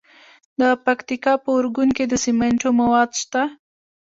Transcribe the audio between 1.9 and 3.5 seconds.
کې د سمنټو مواد شته.